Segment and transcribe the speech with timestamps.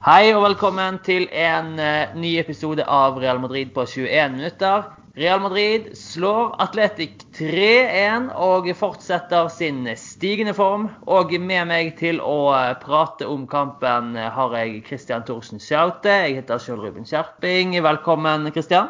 [0.00, 4.86] Hei og velkommen til en eh, ny episode av Real Madrid på 21 minutter.
[5.20, 10.86] Real Madrid slår Atletic 3-1 og fortsetter sin stigende form.
[11.04, 16.14] Og med meg til å eh, prate om kampen har jeg Christian Thorsen Sjaute.
[16.30, 17.76] Jeg heter Sjøl Ruben Skjerping.
[17.84, 18.88] Velkommen, Christian.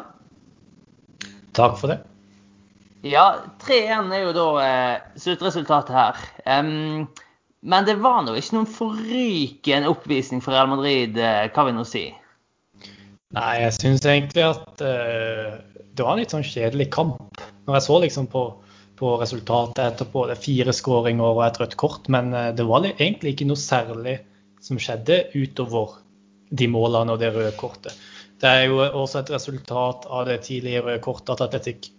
[1.51, 1.99] Takk for det.
[3.03, 3.25] Ja,
[3.67, 6.23] 3-1 er jo da eh, sluttresultatet her.
[6.55, 7.03] Em,
[7.61, 11.85] men det var nå ikke noen forrykende oppvisning for Real Madrid, eh, hva vil nå
[11.87, 12.07] si?
[13.31, 15.59] Nei, jeg syns egentlig at uh,
[15.95, 17.43] det var en litt sånn kjedelig kamp.
[17.67, 18.41] Når jeg så liksom på,
[18.99, 22.89] på resultatet etterpå, det er fire skåringer og et rødt kort, men uh, det var
[22.91, 24.17] egentlig ikke noe særlig
[24.61, 25.95] som skjedde utover
[26.51, 27.95] de målene og det røde kortet.
[28.41, 31.91] Det er jo også et resultat av det tidlige røde kortet at Atletic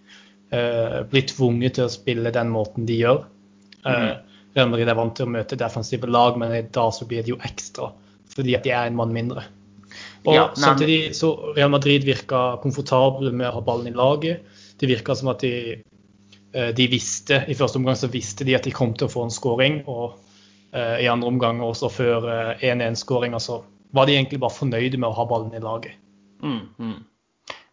[0.53, 3.25] uh, blir tvunget til å spille den måten de gjør.
[3.87, 4.13] Eh,
[4.57, 7.35] Real Madrid er vant til å møte defensive lag, men i dag så blir det
[7.35, 7.93] jo ekstra
[8.33, 9.45] fordi at de er en mann mindre.
[10.25, 14.47] Og Ja, Samtidig så Real Madrid virka komfortable med å ha ballen i laget.
[14.81, 15.83] Det virka som at de,
[16.55, 19.27] eh, de visste I første omgang så visste de at de kom til å få
[19.27, 19.83] en skåring.
[19.87, 20.17] Og
[20.73, 25.11] eh, i andre omgang, også før eh, 1-1-skåringa, så var de egentlig bare fornøyde med
[25.11, 25.99] å ha ballen i laget.
[26.43, 27.01] Mm, mm.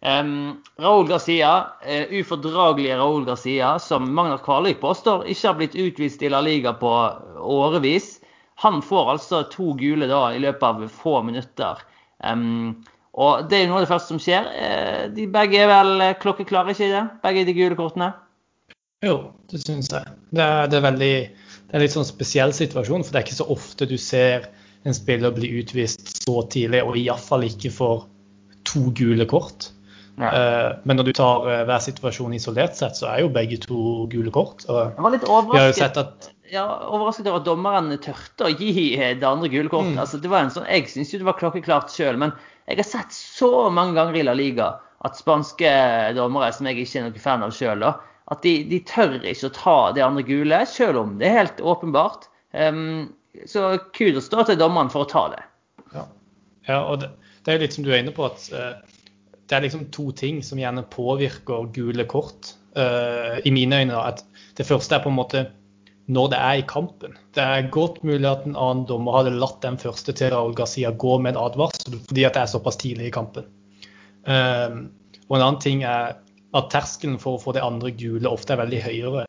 [0.01, 1.51] Em, Raúl Garcia,
[1.83, 6.73] uh, ufordragelige Raúl Garcia, som Magnar Kvalvik påstår ikke har blitt utvist i La Liga
[6.79, 6.91] på
[7.43, 8.19] årevis.
[8.63, 11.83] Han får altså to gule da i løpet av få minutter.
[12.23, 12.79] Um,
[13.19, 14.47] og det er jo noe av det første som skjer.
[14.55, 17.05] Uh, de begge er vel eh, klokkeklare, ikke det?
[17.23, 18.13] Begge de gule kortene?
[19.03, 20.15] Jo, det syns jeg.
[20.35, 21.13] Det er, det er veldig
[21.69, 24.47] det er en litt sånn spesiell situasjon, for det er ikke så ofte du ser
[24.87, 28.07] en spiller bli utvist så tidlig, og iallfall ikke for
[28.65, 29.69] to gule kort.
[30.19, 30.29] Ja.
[30.35, 34.05] Eh, Men når du tar eh, hver situasjon isolert sett, så er jo begge to
[34.11, 34.65] gule kort.
[34.67, 35.79] Og Jeg var litt overrasket.
[35.79, 39.95] sett at ja, overrasket over at dommeren tørte å gi det andre gule kortet.
[39.95, 40.03] Mm.
[40.03, 42.35] Altså, det var en sånn, jeg syns jo det var klokkeklart sjøl, men
[42.67, 44.73] jeg har sett så mange ganger i La Liga
[45.07, 45.69] at spanske
[46.17, 47.85] dommere, som jeg ikke er noen fan av sjøl,
[48.29, 51.63] at de, de tør ikke å ta det andre gule, sjøl om det er helt
[51.63, 52.27] åpenbart.
[52.51, 53.13] Um,
[53.47, 55.41] så kudos da til dommeren for å ta det.
[55.95, 56.03] Ja,
[56.67, 57.13] ja og det,
[57.45, 58.75] det er jo litt som du er inne på, at eh,
[59.49, 62.53] det er liksom to ting som gjerne påvirker gule kort.
[62.77, 64.23] uh, I mine øyne, da, at
[64.57, 65.47] det første er på en måte
[66.09, 67.17] når det er i kampen.
[67.37, 70.89] Det er godt mulig at en annen dommer hadde latt den første til Raúl Gazia
[70.91, 73.45] gå med en advarsel, fordi at det er såpass tidlig i kampen.
[74.25, 74.89] Uh,
[75.29, 76.17] og en annen ting er
[76.57, 79.27] at terskelen for å få det andre gule ofte er veldig høyere.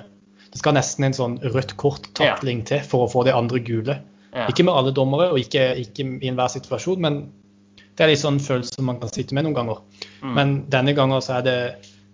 [0.50, 4.00] Det skal nesten en sånn rødt kort-takling til for å få det andre gule.
[4.32, 4.47] Ja.
[4.48, 7.20] Ikke med alle dommere, og ikke, ikke i enhver situasjon, men
[8.00, 9.81] det er litt sånn følelse man kan sitte med noen ganger.
[10.22, 10.31] Mm.
[10.33, 11.56] Men denne gangen så er det,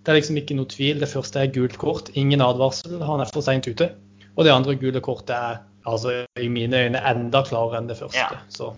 [0.03, 0.99] det er liksom ikke noe tvil.
[0.99, 3.93] Det første er gult kort, ingen advarsel, han er for seint ute.
[4.35, 8.19] Og det andre gule kortet er altså i mine øyne enda klarere enn det første.
[8.19, 8.43] Ja.
[8.51, 8.73] Så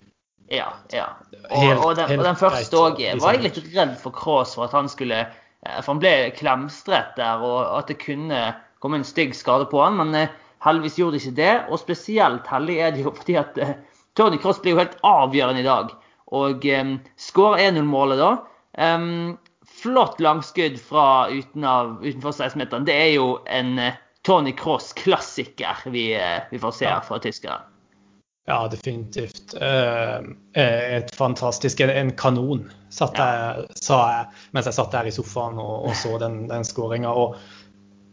[0.53, 1.07] Ja, ja.
[1.49, 4.67] Og, Helt- og, den, og den første òg var jeg litt redd for Kroos for
[4.67, 9.05] at han skulle eh, For han ble klemstret der, og at det kunne komme en
[9.05, 11.55] stygg skade på han, men eh, heldigvis gjorde det ikke det.
[11.73, 13.73] Og spesielt heldig er det jo fordi at eh,
[14.17, 15.93] Tony Cross blir jo helt avgjørende i dag.
[16.35, 18.33] Og um, skårer 1-0-målet da.
[18.77, 19.37] Um,
[19.81, 22.85] flott langskudd fra uten av, utenfor 16-meteren.
[22.85, 23.97] Det er jo en uh,
[24.27, 27.61] Tony Cross-klassiker vi, uh, vi får se her fra tyskere.
[28.49, 29.53] ja, definitivt.
[29.61, 35.13] Uh, et fantastisk En, en kanon, satt jeg, sa jeg mens jeg satt der i
[35.13, 37.13] sofaen og, og så den, den skåringa.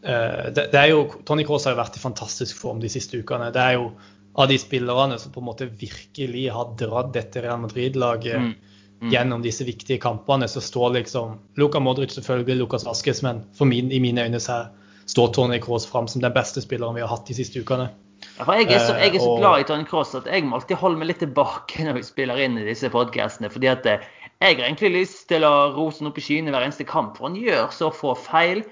[0.07, 3.19] Eh, det, det er jo Tony Cross har jo vært i fantastisk form de siste
[3.19, 3.49] ukene.
[3.53, 3.89] Det er jo
[4.37, 8.55] av de spillerne som på en måte virkelig har dratt dette Real Madrid-laget Mm.
[9.01, 9.11] Mm.
[9.13, 13.91] gjennom disse viktige kampene, så står liksom Luka Modric selvfølgelig, Lukas Vaskes, men for min,
[13.91, 14.63] i mine øyne så
[15.05, 17.91] står Tony Cross fram som den beste spilleren vi har hatt de siste ukene.
[18.39, 20.57] Ja, jeg er så, jeg er så Eh, glad i Tony Cross at jeg må
[20.57, 23.51] alltid holde meg litt tilbake når vi spiller inn i disse podkastene.
[23.53, 24.01] fordi at eh,
[24.41, 27.17] jeg har egentlig lyst til å rose opp i skyene hver eneste kamp.
[27.17, 28.63] For han gjør så få feil.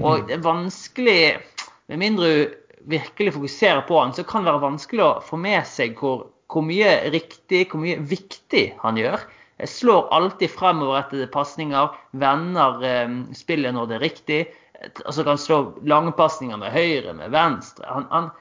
[0.00, 1.36] Og det er vanskelig
[1.92, 2.54] Med mindre du
[2.90, 6.64] virkelig fokuserer på han, så kan det være vanskelig å få med seg hvor, hvor
[6.66, 9.24] mye riktig, hvor mye viktig han gjør.
[9.62, 14.40] Jeg slår alltid fremoverrettede pasninger, vender eh, spillet når det er riktig.
[15.06, 17.86] Altså kan slå lange pasninger med høyre, med venstre.
[17.88, 18.32] Han, han,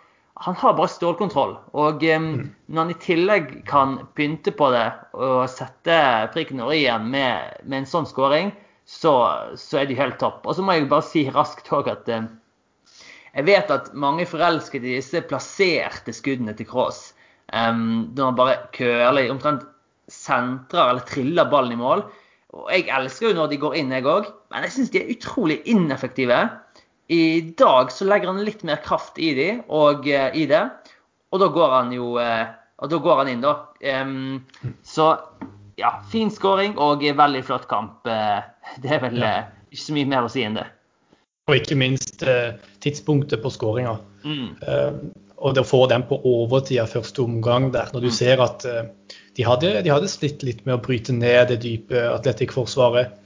[0.44, 1.56] han har bare stålkontroll.
[1.78, 2.28] Og eh,
[2.66, 6.00] når han i tillegg kan pynte på det og sette
[6.34, 8.52] prikken over i-en med, med en sånn skåring,
[8.90, 9.14] så,
[9.56, 10.42] så er det jo helt topp.
[10.48, 12.26] Og så må jeg bare si raskt òg at eh,
[13.34, 17.14] jeg vet at mange forelsket i disse plasserte skuddene til Cross.
[17.54, 19.66] Um, når han bare curler, omtrent
[20.12, 22.04] sentrer eller triller ballen i mål.
[22.54, 25.14] Og Jeg elsker jo når de går inn, jeg òg, men jeg syns de er
[25.16, 26.44] utrolig ineffektive.
[27.10, 27.24] I
[27.58, 30.62] dag så legger han litt mer kraft i, de, og, uh, i det,
[31.34, 32.46] og da går han jo uh,
[32.84, 33.56] og da går han inn, da.
[34.04, 35.10] Um, så
[35.80, 38.06] ja, fin skåring og veldig flott kamp.
[38.84, 40.68] Det er vel ikke så mye mer å si enn det.
[41.54, 43.94] Og ikke minst eh, tidspunktet på skåringa.
[44.26, 44.48] Mm.
[44.66, 44.96] Eh,
[45.44, 48.16] og det å få den på overtid av første omgang der, når du Mm.
[48.18, 48.86] ser at eh,
[49.38, 53.20] de, hadde, de hadde slitt litt med å bryte ned det dype atletikkforsvaret.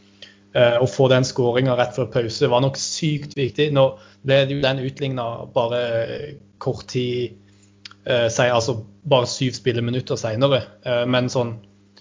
[0.58, 3.70] Eh, å få den skåringa rett før pause var nok sykt viktig.
[3.76, 7.36] Nå ble det jo den utligna bare kort tid
[8.08, 10.64] eh, sei- altså bare syv spilleminutter seinere.
[10.86, 11.58] Eh, men sånn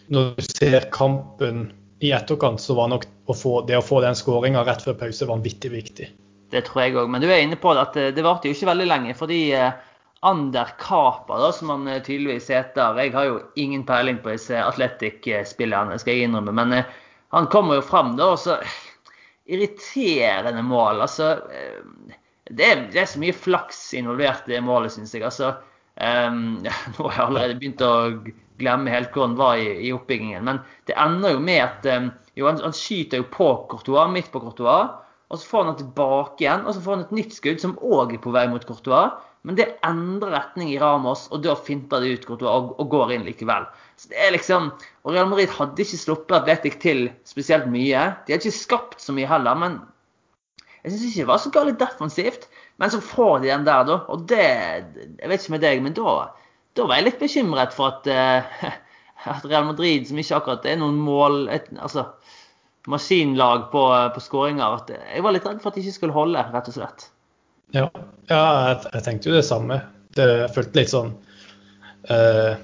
[0.09, 4.17] når du ser kampen i etterkant, så var nok å få, det å få den
[4.17, 6.09] skåringa rett før pause vanvittig viktig.
[6.53, 7.11] Det tror jeg òg.
[7.11, 9.15] Men du er inne på at eh, det varte jo ikke veldig lenge.
[9.19, 9.79] Fordi eh,
[10.27, 14.61] Ander Kapa, da, som han eh, tydeligvis heter Jeg har jo ingen peiling på disse
[14.63, 16.55] Atletic-spillerne, skal jeg innrømme.
[16.55, 16.77] Men
[17.35, 18.61] han kommer jo fram da, og så
[19.47, 21.05] Irriterende mål.
[21.05, 21.37] Altså
[22.51, 25.23] det er, det er så mye flaks involvert i målet, syns jeg.
[25.27, 25.53] Altså,
[25.95, 26.59] um,
[26.97, 27.93] nå har jeg allerede begynt å
[28.61, 30.45] glemme helt hvor han var i, i oppbyggingen.
[30.49, 32.09] Men det ender jo med at eh,
[32.39, 34.95] jo, han, han skyter jo på Courtois, midt på Courtois.
[35.27, 37.79] Og så får han den tilbake igjen, og så får han et nytt skudd som
[37.83, 39.17] òg er på vei mot Courtois.
[39.47, 43.15] Men det endrer retning i Ramos, og da finter det ut Courtois og, og går
[43.15, 43.67] inn likevel.
[43.99, 44.73] Så det er liksom,
[45.07, 48.09] og Real Madrid hadde ikke sluppet Atletic til spesielt mye.
[48.27, 49.79] De hadde ikke skapt så mye heller, men
[50.83, 52.49] jeg syns ikke det var så galt defensivt.
[52.79, 54.01] Men så får de den der, da.
[54.13, 56.17] Og det Jeg vet ikke med deg, men da,
[56.77, 58.71] da var jeg litt bekymret for at, eh,
[59.33, 62.07] at Real Madrid, som ikke akkurat er noen mål et, altså,
[62.91, 63.83] maskinlag på,
[64.15, 66.77] på skåringer, at jeg var litt redd for at de ikke skulle holde, rett og
[66.77, 67.09] slett.
[67.75, 67.89] Ja,
[68.31, 69.81] ja jeg, jeg tenkte jo det samme.
[70.17, 71.11] Det, jeg følte litt sånn
[72.09, 72.55] uh,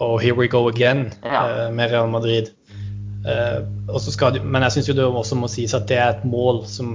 [0.00, 1.42] Oh, here we go again Ja.
[1.44, 2.54] uh, med Real Madrid.
[3.26, 6.94] Uh, skal men jeg syns det også må sies at det er et mål som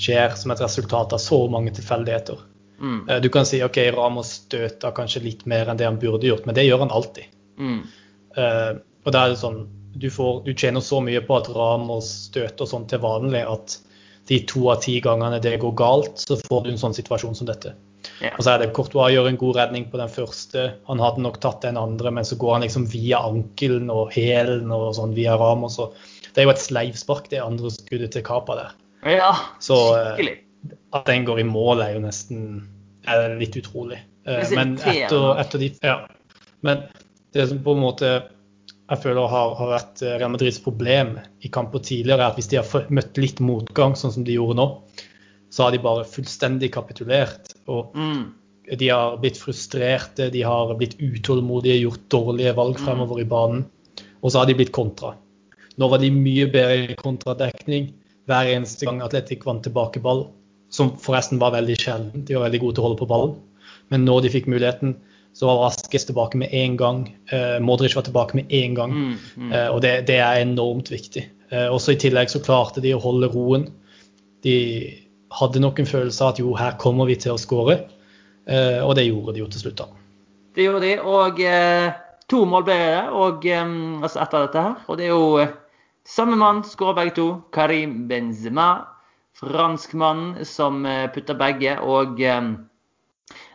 [0.00, 2.40] skjer som et resultat av så mange tilfeldigheter.
[2.82, 6.26] Mm, Eh, du kan si OK, Ramos støter kanskje litt mer enn det han burde
[6.26, 7.30] gjort, men det gjør han alltid.
[7.58, 7.82] mm,
[8.32, 9.66] Uh, og da er det sånn
[10.00, 13.74] du, får, du tjener så mye på at Ramos støter sånn til vanlig at
[14.30, 17.48] de to av ti gangene det går galt, så får du en sånn situasjon som
[17.50, 17.74] dette.
[18.22, 18.34] Yeah.
[18.38, 20.68] Og så er det Courtois gjør en god redning på den første.
[20.88, 24.72] Han hadde nok tatt den andre, men så går han liksom via ankelen og hælen
[24.74, 25.78] og sånn via Ramos.
[25.82, 25.98] Og
[26.30, 28.76] det er jo et sleivspark, det andre skuddet til Kapa der.
[29.18, 30.38] ja Så, eh, skikkelig.
[30.94, 32.62] At den går i mål er jo nesten
[33.08, 33.98] er litt utrolig.
[34.26, 36.06] Eh, Men etter, etter de Ja.
[36.62, 36.84] Men
[37.34, 38.10] det som på en måte
[38.92, 42.58] jeg føler har, har vært Real Madrids problem i kamper tidligere, er at hvis de
[42.60, 44.66] har møtt litt motgang, sånn som de gjorde nå,
[45.52, 47.54] så har de bare fullstendig kapitulert.
[47.68, 48.34] Og Mm,
[48.78, 53.64] de har blitt frustrerte, de har blitt utålmodige, gjort dårlige valg fremover i banen.
[54.22, 55.14] Og så har de blitt kontra.
[55.78, 57.92] Nå var de mye bedre i kontradekning
[58.28, 60.26] hver eneste gang Atletic vant tilbake ball,
[60.72, 62.24] som forresten var veldig sjelden.
[62.26, 63.34] De var veldig gode til å holde på ballen.
[63.92, 64.96] Men når de fikk muligheten,
[65.36, 67.04] så var Vasques tilbake med én gang.
[67.32, 68.92] Eh, Modric var tilbake med én gang.
[68.92, 69.52] mm, mm.
[69.52, 71.24] Eh, og det, det er enormt viktig.
[71.52, 73.66] Eh, også i tillegg så klarte de å holde roen.
[74.44, 74.56] De
[75.32, 77.82] hadde nok en følelse av at jo, her kommer vi til å skåre.
[78.48, 79.88] Eh, og det gjorde de jo til slutt, da.
[80.52, 80.94] Det gjorde de.
[81.00, 81.92] Og eh,
[82.28, 84.80] to mål ble det og, eh, altså etter dette her.
[84.88, 85.46] Og det er jo
[86.08, 87.28] samme mann skårer begge to.
[87.54, 88.70] Karim Benzema.
[89.42, 91.74] Franskmann som eh, putter begge.
[91.82, 92.40] Og eh,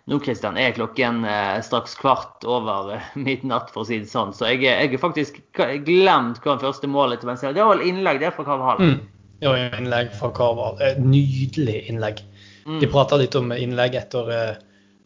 [0.08, 2.98] nå Christian, er klokken eh, straks kvart over
[3.28, 4.34] midnatt, for å si det sånn.
[4.36, 7.88] Så jeg, jeg har faktisk glemt hva det første målet til Benzema Det var vel
[7.92, 8.84] innlegg der fra Carvahall.
[8.84, 9.00] Mm.
[9.44, 10.80] Ja, innlegg fra Carval.
[10.98, 12.24] Nydelig innlegg.
[12.66, 12.80] Mm.
[12.82, 14.32] De prata litt om innlegg etter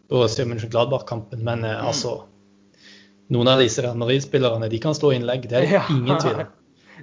[0.10, 1.82] Borussia München-Gladbach-kampen, men mm.
[1.84, 2.22] altså
[3.32, 6.50] Noen av disse Real Madrid-spillerne de kan slå innlegg, det er ingen tvil om.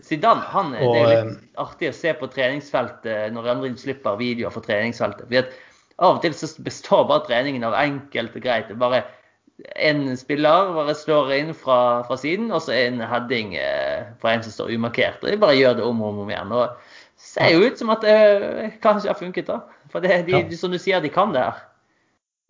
[0.04, 4.18] Zidane han, det er Og, eh, litt artig å se på treningsfeltet når andre slipper
[4.20, 5.26] videoer fra treningsfeltet.
[5.28, 5.44] Fordi
[5.98, 8.68] Av og til så består bare treningen av enkelt og greit.
[8.78, 9.02] Bare
[9.74, 14.44] en spiller bare slår inn fra, fra siden, og så en heading eh, fra en
[14.46, 15.18] som står umarkert.
[15.24, 16.52] og De bare gjør det om og om igjen.
[16.52, 16.68] og
[17.18, 19.46] ser jo ut som at det kanskje har funket.
[19.46, 19.60] da.
[19.90, 20.56] For det, de, Ja.
[20.56, 21.58] som du sier, de kan det her.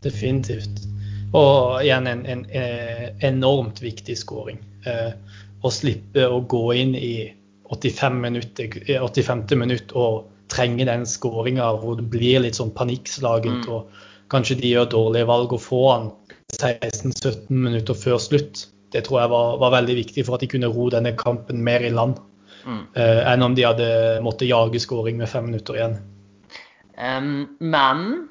[0.03, 0.85] Definitivt.
[1.33, 4.59] Og igjen en, en, en enormt viktig scoring.
[4.85, 5.11] Eh,
[5.63, 7.33] å slippe å gå inn i
[7.69, 9.55] 85 minutter, eh, 85.
[9.57, 13.73] minutt og trenge den skåringa hvor det blir litt sånn panikkslagent, Mm.
[13.73, 13.89] og
[14.29, 16.11] kanskje de gjør dårlige valg og får han
[16.53, 18.67] 16-17 minutter før slutt.
[18.91, 21.79] Det tror jeg var, var veldig viktig for at de kunne ro denne kampen mer
[21.85, 22.17] i land
[22.65, 22.87] Mm.
[22.95, 25.97] eh, enn om de hadde måttet jage skåring med fem minutter igjen.
[26.97, 28.29] Um, men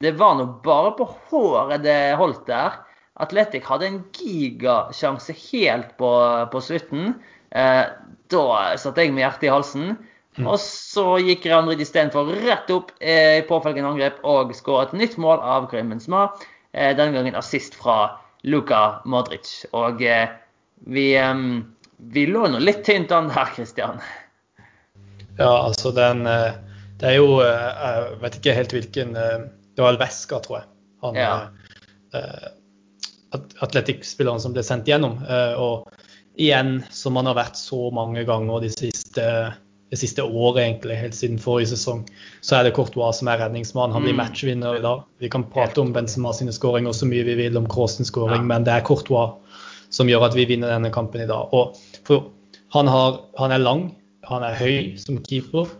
[0.00, 2.72] det var nå bare på håret det holdt der.
[3.18, 6.10] Atletic hadde en gigasjanse helt på,
[6.50, 7.14] på slutten.
[7.50, 7.84] Eh,
[8.32, 8.44] da
[8.80, 9.94] satte jeg med hjertet i halsen.
[10.42, 15.04] Og så gikk Real Madrid istedenfor rett opp eh, i påfølgende angrep og skåret et
[15.04, 16.26] nytt mål av Karim Benzema.
[16.74, 19.52] Eh, denne gangen assist fra Luka Modric.
[19.78, 24.02] Og vi, vi lå nå litt tynt an her, Christian.
[25.38, 30.60] Ja, altså den Det er jo Jeg vet ikke helt hvilken Det var Alveska, tror
[30.60, 30.68] jeg.
[31.02, 31.32] Han, ja.
[33.34, 35.18] Atletikkspilleren som ble sendt gjennom.
[35.58, 35.93] Og
[36.40, 39.28] igjen, som han har vært så mange ganger de siste
[39.94, 42.00] det siste året, egentlig, helt siden forrige sesong,
[42.42, 43.92] så er det Courtois som er redningsmann.
[43.94, 44.18] Han blir mm.
[44.24, 45.04] matchvinner i dag.
[45.22, 48.48] Vi kan prate om Benzema sine skåringer så mye vi vil om Crossens skåring, ja.
[48.48, 49.36] men det er Courtois
[49.94, 51.52] som gjør at vi vinner denne kampen i dag.
[51.54, 51.76] Og
[52.08, 52.32] for
[52.74, 53.84] han, har, han er lang,
[54.26, 55.70] han er høy som keeper,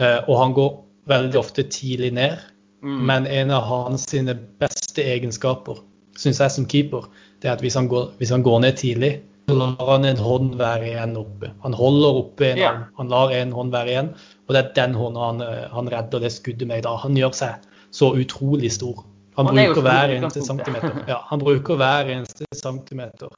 [0.00, 0.72] eh, og han går
[1.06, 2.40] veldig ofte tidlig ned.
[2.82, 2.98] Mm.
[3.06, 5.84] Men en av hans sine beste egenskaper,
[6.18, 7.06] syns jeg som keeper,
[7.42, 9.12] det er at hvis han går, hvis han går ned tidlig,
[9.46, 11.52] så lar han en hånd være igjen oppe.
[11.62, 12.72] Han holder oppe en ja.
[12.72, 14.08] hånd, han lar en hånd være igjen.
[14.46, 16.98] Og det er den hånda han, eh, han redder det skuddet med i dag.
[17.04, 19.04] Han gjør seg så utrolig stor.
[19.36, 20.98] Han, han bruker hver eneste centimeter.
[21.12, 23.32] Ja, han bruker hver eneste centimeter.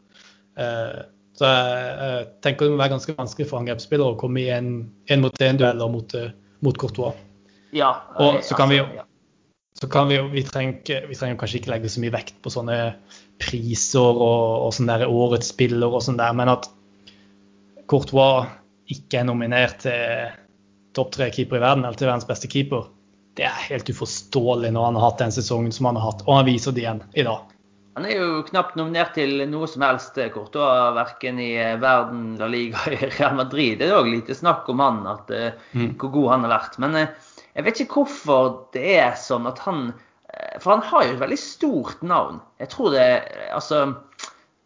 [0.58, 1.04] Uh,
[1.38, 4.72] så jeg, jeg, tenker det må være ganske vanskelig for angrepsspillere å komme i en,
[5.10, 6.30] en mot eh,
[6.66, 7.18] mot Courtois.
[7.76, 8.86] Ja, og så kan vi jo
[9.78, 12.78] vi vi trenger, vi trenger kanskje ikke legge så mye vekt på sånne
[13.42, 16.68] priser og, og sånn der årets spiller og sånn der, men at
[17.88, 18.48] Courtois
[18.92, 20.32] ikke er nominert til
[20.96, 22.88] topp tre keeper i verden, eller til verdens beste keeper,
[23.38, 26.40] det er helt uforståelig når han har hatt den sesongen som han har hatt, og
[26.40, 27.54] han viser det igjen i dag.
[27.98, 31.50] Han er jo knapt nominert til noe som helst, Courtois, verken i
[31.82, 33.80] verden, La Liga eller Real Madrid.
[33.80, 35.96] Det er òg lite snakk om han, at, eh, mm.
[35.98, 36.78] hvor god han har vært.
[36.84, 40.04] Men eh, jeg vet ikke hvorfor det er sånn at han eh,
[40.60, 42.42] For han har jo et veldig stort navn.
[42.60, 43.06] Jeg tror det
[43.54, 43.84] Altså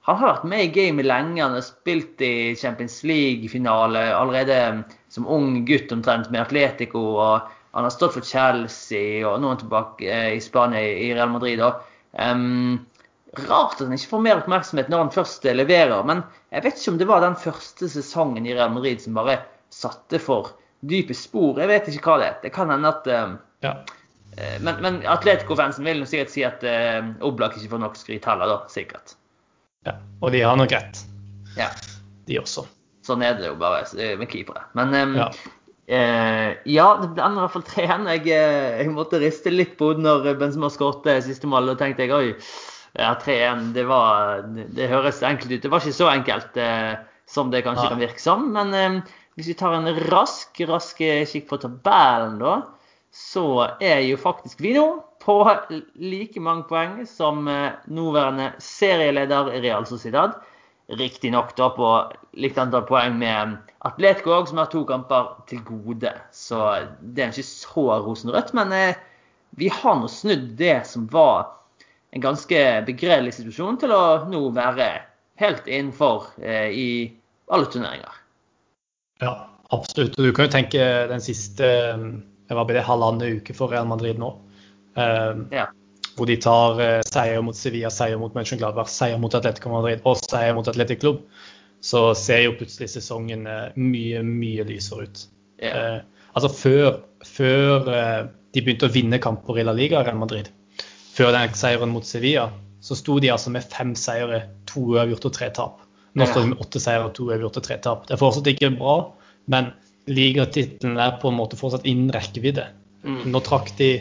[0.02, 1.42] han har vært med i gamet lenge.
[1.42, 4.56] Han har spilt i Champions League-finale allerede
[5.12, 7.02] som ung gutt omtrent med Atletico.
[7.22, 11.12] og Han har stått for Chelsea og nå er han tilbake eh, i Spania, i
[11.14, 11.62] Real Madrid.
[12.18, 12.82] Um,
[13.46, 16.02] rart at han ikke får mer oppmerksomhet når han først leverer.
[16.08, 19.38] Men jeg vet ikke om det var den første sesongen i Real Madrid som bare
[19.72, 20.50] satte for
[20.82, 21.62] dype spor.
[21.62, 22.38] Jeg vet ikke hva det er.
[22.42, 23.76] Det kan hende at um, ja.
[24.38, 28.50] Uh, Men, men Atletico-fansen vil sikkert si at uh, Oblak ikke får nok skryt heller,
[28.50, 28.58] da.
[28.72, 29.16] Sikkert.
[29.88, 31.02] Ja, og de har nok rett,
[31.58, 31.72] ja.
[32.30, 32.66] de også.
[33.02, 33.82] Sånn er det jo bare
[34.20, 34.62] med keepere.
[34.78, 35.24] Men ja.
[35.90, 36.90] ja.
[37.00, 38.04] det ble i hvert fall 3-1.
[38.12, 41.72] Jeg, jeg, måtte riste litt på hodet når Benzema skåret siste mål.
[41.72, 42.36] Og tenkte jeg oi,
[42.94, 43.88] ja, 3-1, det,
[44.78, 45.64] det, høres enkelt ut.
[45.64, 46.62] Det var ikke så enkelt
[47.26, 48.46] som det kanskje kan virke som.
[48.54, 49.02] Men
[49.34, 52.60] hvis vi tar en rask, rask kikk på tabellen, da,
[53.12, 54.86] så er jo faktisk vi nå
[55.22, 55.36] på
[56.00, 60.38] like mange poeng som eh, nåværende serieleder Real Sociedad.
[60.88, 61.90] Riktignok på
[62.40, 66.10] likt antall poeng med Atletico òg, som har to kamper til gode.
[66.32, 66.58] Så
[67.00, 68.54] det er ikke så rosenrødt.
[68.56, 68.98] Men eh,
[69.60, 71.52] vi har nå snudd det som var
[72.12, 74.90] en ganske begredelig situasjon, til å nå være
[75.40, 76.90] helt innenfor eh, i
[77.52, 78.20] alle turneringer.
[79.22, 79.36] Ja,
[79.72, 80.16] absolutt.
[80.16, 81.68] Du kan jo tenke den siste
[82.52, 84.34] det var det halvannen uke for Real Madrid nå.
[84.94, 85.70] Um, ja.
[86.18, 90.20] Hvor de tar uh, seier mot Sevilla, seier mot Mönchengladbach, seier mot Atletico Madrid og
[90.20, 91.22] seier mot Atletic Club.
[91.82, 95.22] Så ser jo plutselig sesongen uh, mye, mye lysere ut.
[95.64, 95.72] Ja.
[95.72, 96.90] Uh, altså før,
[97.24, 97.88] før
[98.52, 100.52] de begynte å vinne kamper i La Liga, Real Madrid,
[101.16, 102.50] før den seieren mot Sevilla,
[102.82, 105.80] så sto de altså med fem seire, to uavgjort og tre tap.
[106.18, 108.04] Nå står de med åtte seire to uavgjort og tre tap.
[108.08, 108.96] Det er fortsatt ikke bra,
[109.52, 109.70] men
[110.10, 112.66] ligatittelen er på en måte fortsatt innen rekkevidde.
[113.06, 113.26] Mm.
[113.34, 113.92] Nå trakk de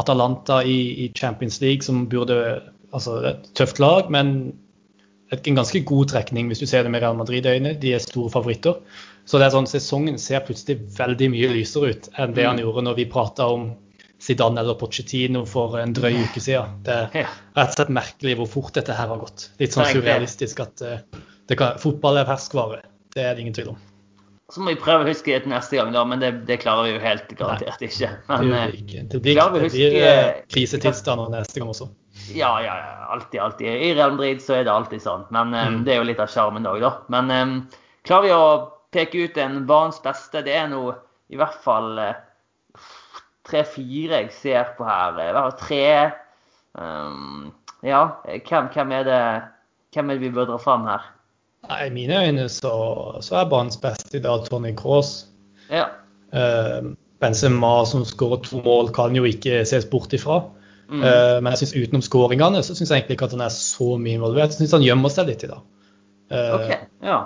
[0.00, 4.50] Atalanta i, i, Champions League, som burde Altså et tøft lag, men
[5.30, 7.76] en ganske god trekning hvis du ser det med Real Madrid-øyne.
[7.78, 8.80] De er store favoritter.
[9.30, 12.64] Så det er sånn, sesongen ser plutselig veldig mye lysere ut enn det han mm.
[12.64, 13.68] gjorde når vi prata om
[14.18, 16.80] Zidane eller Pochettino for en drøy uke siden.
[16.82, 19.46] Det er rett og slett merkelig hvor fort dette her har gått.
[19.62, 21.22] Litt sånn surrealistisk at uh,
[21.54, 22.82] kan, fotball er ferskvare.
[23.14, 23.78] Det er det ingen tvil om.
[24.50, 26.88] Så må vi prøve å huske det til neste gang, da, men det, det klarer
[26.88, 28.08] vi jo helt garantert ikke.
[28.26, 29.02] Men, det, eh, ikke.
[29.12, 31.86] det blir, det blir eh, krisetilstander neste gang også.
[32.34, 32.74] Ja, ja,
[33.14, 33.68] alltid, alltid.
[33.70, 35.22] I Real Madrid så er det alltid sånn.
[35.30, 35.84] Men um, mm.
[35.86, 36.90] det er jo litt av sjarmen òg, da.
[37.14, 37.54] Men um,
[38.06, 38.48] klarer vi å
[38.90, 40.42] peke ut en banens beste?
[40.46, 40.82] Det er nå
[41.30, 42.02] i hvert fall
[43.46, 45.14] tre-fire jeg ser på her.
[45.14, 45.86] I hvert fall tre.
[46.74, 47.48] Um,
[47.86, 49.22] ja, hvem, hvem, er det,
[49.94, 51.06] hvem er det vi bør dra fram her?
[51.68, 52.72] Nei, I mine øyne så,
[53.22, 55.26] så er banens beste i dag Tony Cross.
[55.70, 55.90] Ja.
[56.32, 60.40] Uh, Benzema som skårer to mål, kan jo ikke ses bort ifra.
[60.88, 61.02] Mm.
[61.04, 63.92] Uh, men jeg synes utenom skåringene så syns jeg egentlig ikke at han er så
[64.00, 64.54] mye involvert.
[64.54, 65.68] Jeg syns han gjemmer seg litt i dag.
[66.30, 66.80] Uh, okay.
[67.04, 67.20] ja.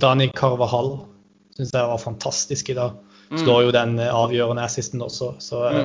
[0.00, 0.96] Dani Carvahall
[1.54, 2.98] syns jeg var fantastisk i dag.
[3.30, 3.38] Mm.
[3.44, 5.36] Slår jo den avgjørende assisten også.
[5.38, 5.84] Så mm.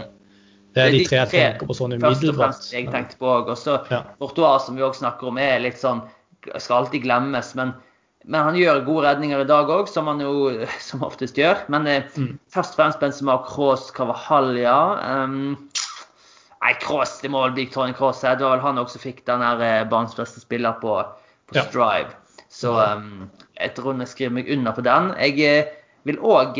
[0.73, 2.17] det er de tre jeg tenker på sånn umiddelbart.
[2.17, 3.53] Først og fremst jeg tenkte på òg.
[3.53, 4.01] Og så ja.
[4.17, 6.01] Courtois, som vi òg snakker om, er litt sånn
[6.57, 7.53] skal alltid glemmes.
[7.55, 7.73] Men
[8.25, 10.49] men han gjør gode redninger i dag òg, som han jo
[10.87, 11.59] som oftest gjør.
[11.69, 12.39] Men eh, Mm.
[12.49, 14.95] først og fremst Benzema, Kroos, Carvajal.
[14.97, 15.69] Um,
[16.63, 18.23] nei, Kroos, det må vel bli Tony Kroos.
[18.25, 20.97] Det var vel han også fikk den her eh, banens beste spiller på,
[21.51, 21.67] på Ja.
[21.69, 22.17] Strive.
[22.49, 25.13] Så um, jeg tror jeg skriver meg under på den.
[25.21, 25.73] Jeg eh,
[26.09, 26.57] vil òg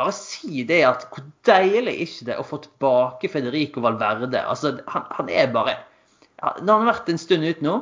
[0.00, 4.40] bare si det at hvor deilig er ikke det å få tilbake Federico Valverde.
[4.46, 5.76] Altså, han, han er bare
[6.40, 7.80] Når han har vært en stund ute nå,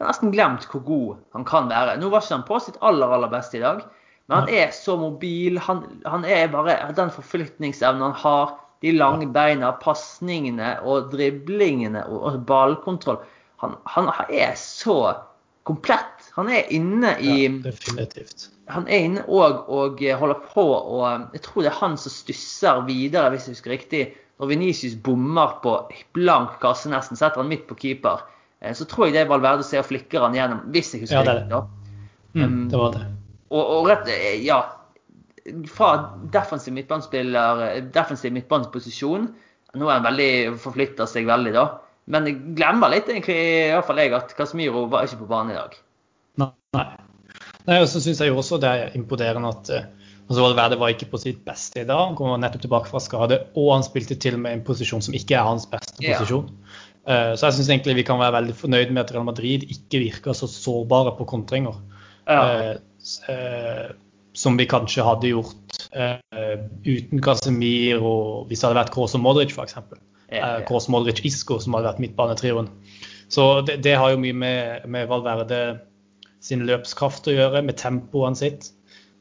[0.00, 1.98] jeg har nesten glemt hvor god han kan være.
[2.00, 3.82] Nå var ikke han på sitt aller aller beste i dag,
[4.30, 5.58] men han er så mobil.
[5.60, 12.22] Han, han er bare Den forflytningsevnen han har, de lange beina, pasningene og driblingene og,
[12.30, 13.18] og ballkontroll.
[13.60, 15.12] Han, han er så
[15.68, 16.30] komplett.
[16.38, 18.48] Han er inne i Ja, definitivt.
[18.72, 22.80] han er inne og, og holder på og Jeg tror det er han som stusser
[22.88, 24.02] videre, hvis jeg husker riktig.
[24.40, 25.76] Når Venicius bommer på
[26.16, 28.24] blank kasse nesten, setter han midt på keeper.
[28.60, 31.24] Eh, Så tror jeg det er Valverde ser og flikker han gjennom, hvis jeg husker
[31.24, 31.64] Ja, det da.
[32.34, 33.06] Mm, Um, det var det.
[33.50, 34.60] Og, og rett, eh, ja
[35.66, 35.88] Fra
[36.30, 39.24] defensiv midtbanespiller, eh, defensiv midtbaneposisjon
[39.74, 41.64] Nå er han veldig, forflytter seg veldig, da.
[42.10, 45.52] Men jeg glemmer litt, egentlig, i hvert fall jeg, at Casemiro var ikke på banen
[45.52, 45.76] i dag.
[46.42, 46.86] Nei.
[47.68, 49.70] Nei, og så syns jeg jo også det er imponerende at
[50.30, 52.02] altså Valverde var ikke på sitt beste i dag.
[52.08, 55.34] Han kom nettopp tilbake fra skade, og han spilte til med en posisjon som ikke
[55.38, 56.50] er hans beste posisjon.
[56.50, 59.98] Eh, Så jeg syns egentlig vi kan være veldig fornøyd med at Real Madrid ikke
[60.02, 61.78] virker så sårbare på kontringer.
[62.28, 62.42] Ja.
[62.70, 62.76] eh,
[63.32, 63.92] eh,
[64.36, 66.20] som vi kanskje hadde gjort eh,
[66.86, 69.74] uten Casemiro hvis det hadde vært Kroos og Modric f.eks.
[69.74, 69.82] Ja,
[70.30, 70.60] Eh, ja.
[70.62, 72.68] Kroos, Modric, Isco som hadde vært midtbanetrioen.
[73.28, 75.80] Så det, det har jo mye med, med Valverde
[76.40, 78.68] sin løpskraft å gjøre, med tempoet sitt.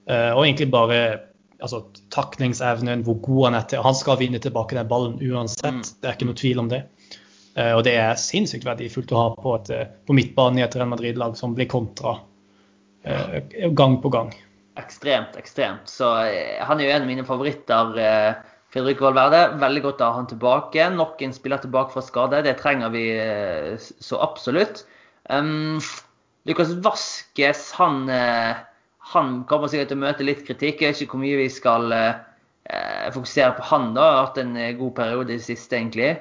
[0.06, 1.00] eh, og egentlig bare
[1.60, 1.80] altså,
[2.14, 5.82] taklingsevnen, hvor god han er til Han skal vinne tilbake den ballen uansett, Mm.
[6.02, 6.84] det er ikke noe tvil om det.
[7.58, 10.76] Eh, og det er sinnssykt verdifullt å ha på, et, eh, på midtbanen i et
[10.78, 12.20] Real Madrid-lag som blir kontra
[13.04, 13.40] eh,
[13.76, 14.32] gang på gang.
[14.80, 15.90] Ekstremt, ekstremt.
[15.92, 17.98] Så han er jo en av mine favoritter.
[18.72, 19.58] Fredrik Valverde.
[19.60, 20.86] Veldig godt å ha han tilbake.
[20.94, 22.40] Nok en spiller tilbake fra skade.
[22.46, 23.04] Det trenger vi
[23.76, 24.86] så absolutt.
[25.28, 25.82] Um,
[26.48, 28.08] Lukas Vaskes, han,
[29.12, 30.80] han kommer sikkert til å møte litt kritikk.
[30.80, 33.92] Jeg vet ikke hvor mye vi skal eh, fokusere på han.
[33.98, 34.08] da.
[34.14, 36.14] Har hatt en god periode i det siste, egentlig.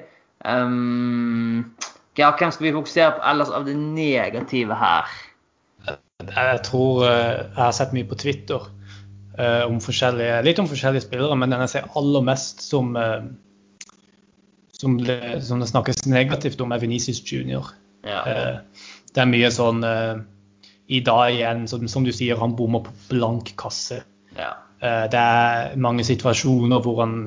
[0.45, 1.75] Um,
[2.19, 5.07] ja, hvem skal vi fokusere på ellers av det negative her?
[6.19, 8.65] Jeg tror eh, jeg har sett mye på Twitter
[9.39, 13.21] eh, om forskjellige, litt om forskjellige spillere, men den jeg ser aller mest som, eh,
[14.75, 17.71] som, det, som det snakkes negativt om, er Venicius Junior.
[18.07, 18.23] Ja.
[19.11, 23.51] Det er mye sånn I dag igjen, som, som du sier, han bommer på blank
[23.59, 24.03] kasse.
[24.37, 24.53] ja.
[24.79, 27.17] Det er mange situasjoner hvor han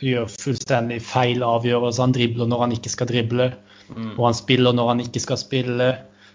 [0.00, 2.04] gjør fullstendig feil avgjørelser.
[2.06, 3.52] Han dribler når han ikke skal drible,
[3.90, 4.12] Mm.
[4.20, 5.88] og han spiller når han ikke skal spille.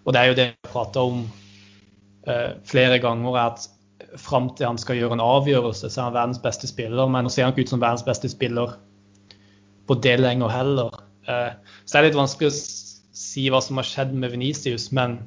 [0.03, 1.21] Og det er jo det jeg prater om
[2.27, 3.69] eh, flere ganger, er at
[4.19, 7.07] fram til han skal gjøre en avgjørelse, så er han verdens beste spiller.
[7.07, 8.75] Men nå ser han ikke ut som verdens beste spiller
[9.87, 10.99] på det lenger heller.
[11.27, 12.57] Eh, så det er litt vanskelig å
[13.15, 15.21] si hva som har skjedd med Venicius, men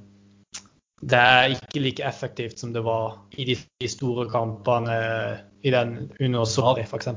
[1.01, 3.57] det er ikke like effektivt som det var i de,
[3.89, 4.97] store kampene
[5.63, 7.09] i den under Sari, f.eks.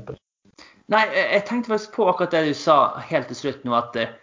[0.90, 4.16] Nei, jeg tenkte faktisk på akkurat det du sa helt til slutt nå, at eh,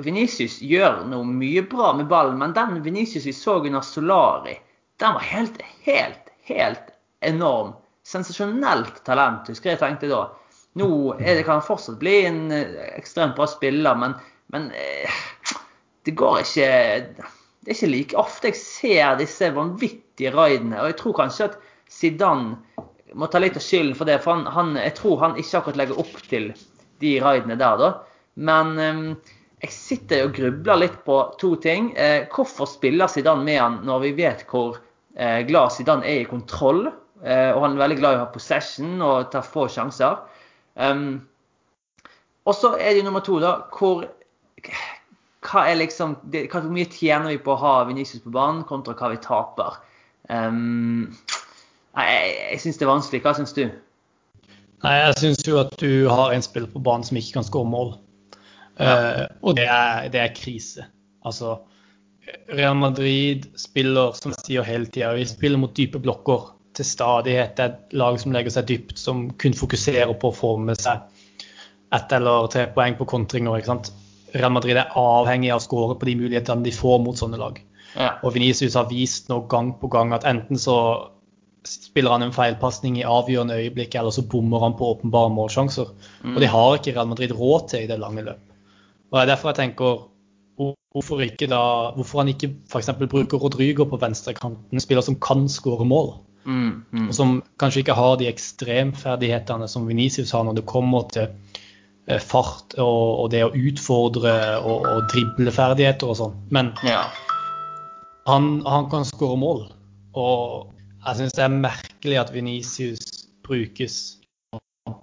[0.00, 4.56] Venicius gjør noe mye bra med ballen, men den Venicius vi så under Solari,
[5.00, 7.74] den var helt, helt, helt enorm.
[8.06, 10.24] Sensasjonelt talent, husker jeg tenkte da.
[10.78, 14.14] Nå det, kan han fortsatt bli en eh, ekstremt bra spiller, men,
[14.54, 15.20] men eh,
[16.06, 16.68] det går ikke
[17.60, 20.78] Det er ikke like ofte jeg ser disse vanvittige raidene.
[20.80, 21.58] Og jeg tror kanskje at
[21.90, 24.20] Zidane må ta litt av skylden for det.
[24.24, 26.50] For han, han, jeg tror han ikke akkurat legger opp til
[27.00, 27.90] de raidene der, da.
[28.40, 31.92] Men eh, jeg sitter og grubler litt på to ting.
[31.96, 34.78] Eh, hvorfor spiller Zidane med han når vi vet hvor
[35.16, 36.86] eh, glad Zidane er i kontroll?
[37.20, 40.14] Og han er veldig glad i å ha possession og ta få sjanser.
[40.80, 41.18] Um,
[42.48, 43.50] og så er det nummer to, da.
[43.76, 44.06] Hvor
[45.44, 46.16] hva er liksom,
[46.52, 49.76] Hvor mye tjener vi på å ha Venicius på banen kontra hva vi taper?
[50.32, 51.12] Um,
[51.98, 53.22] nei, jeg, jeg syns det er vanskelig.
[53.24, 53.64] Hva syns du?
[54.84, 57.68] Nei, jeg syns jo at du har en spiller på banen som ikke kan skåre
[57.68, 57.92] mål.
[58.80, 60.86] Eh, og det er, det er krise.
[61.26, 61.58] Altså,
[62.54, 67.56] Real Madrid spiller, som jeg sier hele tida, vi spiller mot dype blokker til stadighet.
[67.56, 70.80] Det er et lag som legger seg dypt, som kun fokuserer på å få med
[70.80, 71.02] seg
[71.94, 73.58] ett eller tre poeng på kontringer.
[73.58, 73.92] ikke sant?
[74.34, 77.58] Real Madrid er avhengig av å skåre på de mulighetene de får mot sånne lag.
[77.96, 78.14] Ja.
[78.22, 80.76] Og Venezia har vist nå gang på gang at enten så
[81.66, 85.90] spiller han en feilpasning i avgjørende øyeblikk, eller så bommer han på åpenbare målsjanser.
[86.34, 88.40] Og det har ikke Real Madrid råd til i det lange løp.
[89.10, 90.06] Og det er derfor jeg tenker
[90.92, 91.60] hvorfor, ikke da,
[91.96, 92.90] hvorfor han ikke f.eks.
[93.10, 96.12] bruker Rodrygo på venstrekanten, en spiller som kan skåre mål.
[96.44, 97.08] Mm, mm.
[97.08, 101.28] Og som kanskje ikke har de ekstremferdighetene som Venicius har når det kommer til
[102.08, 106.38] eh, fart og, og det å utfordre og, og dribleferdigheter og sånn.
[106.50, 107.04] Men Ja.
[108.26, 109.66] han, han kan skåre mål.
[110.18, 110.70] Og
[111.06, 114.00] jeg syns det er merkelig at Venicius brukes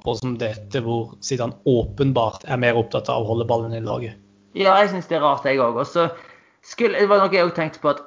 [0.04, 3.84] på som dette, hvor siden han åpenbart er mer opptatt av å holde ballen i
[3.84, 4.18] laget.
[4.58, 5.80] Ja, jeg syns det er rart, jeg òg.
[5.84, 8.04] Det var noe jeg òg tenkte på at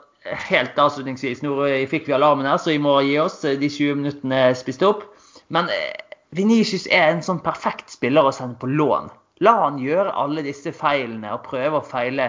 [0.51, 1.55] helt avslutningsvis Nå
[1.89, 3.41] fikk vi alarmen her, så vi må gi oss.
[3.43, 5.05] De 20 minuttene er spist opp.
[5.49, 5.97] Men eh,
[6.37, 9.11] Venicius er en sånn perfekt spiller å sende på lån.
[9.45, 12.29] La han gjøre alle disse feilene og prøve å feile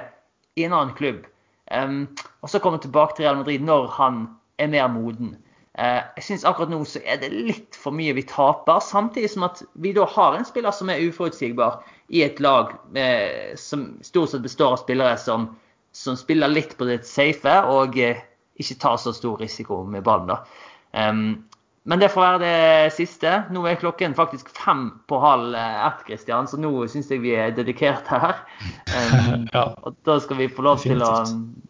[0.56, 1.26] i en annen klubb.
[1.72, 2.06] Um,
[2.44, 4.24] og så komme tilbake til Real Madrid når han
[4.60, 5.36] er mer moden.
[5.80, 9.48] Eh, jeg syns akkurat nå så er det litt for mye vi taper, samtidig som
[9.48, 11.80] at vi da har en spiller som er uforutsigbar
[12.12, 15.48] i et lag eh, som stort sett består av spillere som,
[15.96, 18.20] som spiller litt på det safe og eh,
[18.60, 20.34] ikke tar så stor risiko med ballen.
[20.34, 20.44] da.
[20.92, 21.48] Um,
[21.84, 23.30] men det får være det siste.
[23.50, 27.32] Nå er klokken faktisk fem på halv eh, ett, Christian, så nå syns jeg vi
[27.34, 28.44] er dedikert her.
[28.92, 29.64] Um, Ja.
[29.82, 31.14] og da skal vi få lov til å,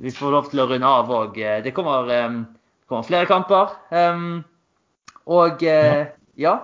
[0.02, 1.40] vi får lov til å runde av òg.
[1.64, 2.42] Det kommer, um,
[2.92, 3.72] kommer flere kamper.
[3.96, 4.42] Um,
[5.32, 6.10] og eh,
[6.42, 6.58] ja,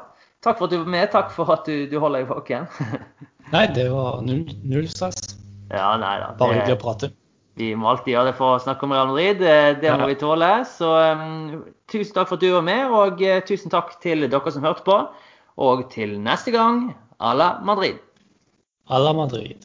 [0.44, 1.08] takk for at du var med.
[1.14, 2.68] Takk for at du, du holder deg våken.
[3.54, 5.38] Nei, det var null, null stress.
[5.72, 6.34] ja, nei da.
[6.40, 7.10] Bare hyggelig å prate.
[7.58, 9.40] vi må alltid gjøre det for å snakke om Real Madrid.
[9.40, 10.10] Det, det må Ja.
[10.12, 10.50] vi tåle.
[10.68, 14.52] Så um, tusen takk for at du var med, og uh, tusen takk til dere
[14.54, 14.98] som hørte på.
[15.58, 16.92] Og til neste gang,
[17.24, 17.98] à la Madrid.
[18.92, 19.64] À la Madrid.